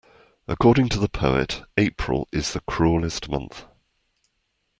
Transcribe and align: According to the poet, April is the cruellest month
According 0.47 0.89
to 0.89 0.99
the 0.99 1.07
poet, 1.07 1.61
April 1.77 2.27
is 2.31 2.53
the 2.53 2.61
cruellest 2.61 3.29
month 3.29 3.65